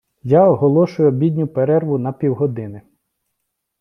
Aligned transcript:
Я 0.23 0.45
оголошую 0.49 1.07
обідню 1.09 1.47
перерву 1.47 1.97
на 1.97 2.13
півгодини! 2.13 2.81